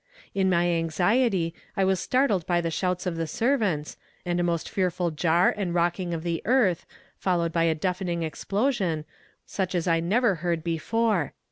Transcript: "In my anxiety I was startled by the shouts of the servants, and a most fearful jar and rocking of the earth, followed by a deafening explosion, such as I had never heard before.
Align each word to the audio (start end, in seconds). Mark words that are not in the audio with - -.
"In 0.33 0.49
my 0.49 0.67
anxiety 0.67 1.53
I 1.77 1.83
was 1.85 1.99
startled 1.99 2.47
by 2.47 2.59
the 2.59 2.71
shouts 2.71 3.05
of 3.05 3.17
the 3.17 3.27
servants, 3.27 3.97
and 4.25 4.39
a 4.39 4.43
most 4.43 4.67
fearful 4.67 5.11
jar 5.11 5.53
and 5.55 5.75
rocking 5.75 6.11
of 6.11 6.23
the 6.23 6.41
earth, 6.43 6.87
followed 7.19 7.53
by 7.53 7.65
a 7.65 7.75
deafening 7.75 8.23
explosion, 8.23 9.05
such 9.45 9.75
as 9.75 9.87
I 9.87 9.97
had 9.97 10.05
never 10.05 10.33
heard 10.41 10.63
before. 10.63 11.33